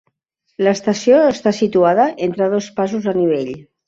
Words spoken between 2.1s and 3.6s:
entre dos passos a nivell.